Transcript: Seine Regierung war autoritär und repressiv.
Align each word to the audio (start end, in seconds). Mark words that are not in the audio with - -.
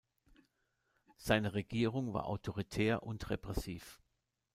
Seine 1.17 1.53
Regierung 1.53 2.11
war 2.15 2.25
autoritär 2.25 3.03
und 3.03 3.29
repressiv. 3.29 4.01